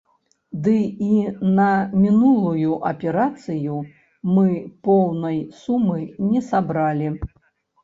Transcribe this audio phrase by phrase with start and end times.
[0.67, 0.71] Ды
[1.07, 1.17] і
[1.59, 1.67] на
[2.05, 3.77] мінулую аперацыю
[4.33, 4.49] мы
[4.89, 6.01] поўнай сумы
[6.33, 7.15] не сабралі.